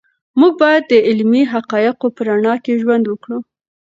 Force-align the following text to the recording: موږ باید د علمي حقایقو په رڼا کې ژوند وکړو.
موږ 0.39 0.53
باید 0.61 0.83
د 0.91 0.93
علمي 1.07 1.43
حقایقو 1.53 2.07
په 2.15 2.21
رڼا 2.27 2.55
کې 2.63 2.79
ژوند 2.81 3.05
وکړو. 3.07 3.37